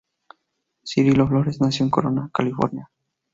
Cirilo 0.83 1.27
Flores 1.27 1.61
nació 1.61 1.83
en 1.83 1.91
Corona, 1.91 2.31
California. 2.33 2.89